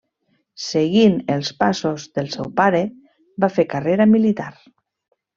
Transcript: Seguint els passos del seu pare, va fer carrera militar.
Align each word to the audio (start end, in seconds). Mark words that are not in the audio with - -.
Seguint 0.67 1.17
els 1.33 1.51
passos 1.59 2.05
del 2.19 2.31
seu 2.35 2.49
pare, 2.61 2.79
va 3.45 3.49
fer 3.59 3.65
carrera 3.75 4.09
militar. 4.15 4.49